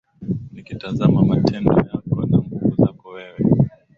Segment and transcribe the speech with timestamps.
[0.53, 3.39] Nikitazama matendo yako na nguvu zako wewe